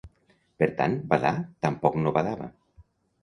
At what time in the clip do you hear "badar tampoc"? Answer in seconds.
1.11-1.99